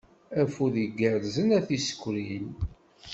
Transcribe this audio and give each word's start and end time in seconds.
Afud 0.41 0.75
igerrzen 0.85 1.49
a 1.57 1.61
tisekrin. 1.67 2.49